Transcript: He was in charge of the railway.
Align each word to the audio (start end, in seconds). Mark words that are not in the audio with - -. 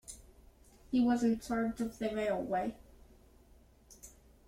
He 0.89 0.99
was 0.99 1.21
in 1.23 1.39
charge 1.39 1.79
of 1.79 1.99
the 1.99 2.09
railway. 2.09 2.75